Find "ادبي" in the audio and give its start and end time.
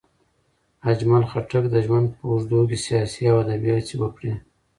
3.43-3.71